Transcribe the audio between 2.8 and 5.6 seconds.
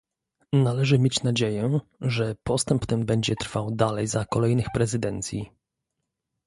ten będzie trwał dalej za kolejnych prezydencji